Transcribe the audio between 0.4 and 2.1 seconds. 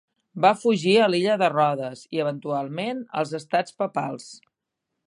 Va fugir a l'illa de Rodes,